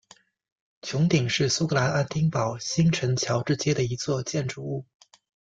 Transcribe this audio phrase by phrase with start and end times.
[0.81, 4.83] 穹顶是苏格兰爱丁堡新城乔治街的一座建筑物。